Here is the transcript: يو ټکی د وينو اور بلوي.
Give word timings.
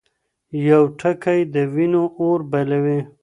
يو 0.67 0.81
ټکی 0.99 1.39
د 1.53 1.55
وينو 1.73 2.03
اور 2.19 2.39
بلوي. 2.51 2.99